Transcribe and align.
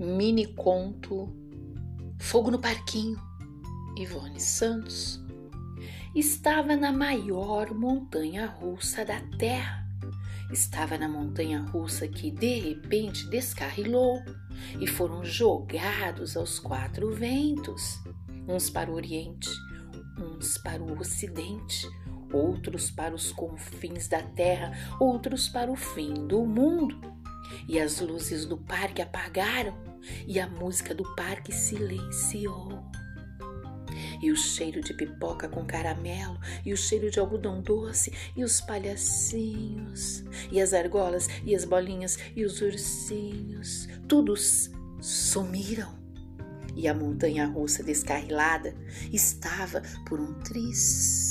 mini 0.00 0.46
conto 0.46 1.28
Fogo 2.18 2.50
no 2.50 2.58
Parquinho, 2.58 3.20
Ivone 3.98 4.40
Santos, 4.40 5.22
estava 6.14 6.74
na 6.74 6.90
maior 6.90 7.74
montanha 7.74 8.46
russa 8.46 9.04
da 9.04 9.20
Terra. 9.38 9.86
Estava 10.50 10.96
na 10.96 11.08
montanha 11.08 11.60
russa 11.60 12.08
que 12.08 12.30
de 12.30 12.58
repente 12.60 13.28
descarrilou 13.28 14.22
e 14.80 14.86
foram 14.86 15.22
jogados 15.22 16.36
aos 16.36 16.58
quatro 16.58 17.12
ventos 17.12 18.00
uns 18.48 18.70
para 18.70 18.90
o 18.90 18.94
Oriente, 18.94 19.50
uns 20.18 20.56
para 20.58 20.82
o 20.82 20.98
Ocidente, 20.98 21.86
outros 22.32 22.90
para 22.90 23.14
os 23.14 23.32
confins 23.32 24.08
da 24.08 24.22
terra, 24.22 24.72
outros 24.98 25.48
para 25.48 25.70
o 25.70 25.76
fim 25.76 26.14
do 26.26 26.44
mundo. 26.44 27.19
E 27.68 27.78
as 27.80 28.00
luzes 28.00 28.44
do 28.44 28.56
parque 28.56 29.02
apagaram 29.02 29.76
e 30.26 30.40
a 30.40 30.48
música 30.48 30.94
do 30.94 31.04
parque 31.14 31.52
silenciou. 31.52 32.84
E 34.22 34.30
o 34.30 34.36
cheiro 34.36 34.82
de 34.82 34.94
pipoca 34.94 35.48
com 35.48 35.64
caramelo, 35.64 36.38
e 36.64 36.72
o 36.72 36.76
cheiro 36.76 37.10
de 37.10 37.18
algodão 37.18 37.62
doce, 37.62 38.12
e 38.36 38.44
os 38.44 38.60
palhacinhos, 38.60 40.22
e 40.52 40.60
as 40.60 40.74
argolas, 40.74 41.26
e 41.44 41.54
as 41.54 41.64
bolinhas, 41.64 42.18
e 42.36 42.44
os 42.44 42.60
ursinhos, 42.60 43.88
todos 44.06 44.70
sumiram 45.00 45.98
e 46.76 46.86
a 46.86 46.94
montanha 46.94 47.46
russa 47.46 47.82
descarrilada 47.82 48.74
estava 49.12 49.82
por 50.06 50.20
um 50.20 50.34
triz 50.40 51.29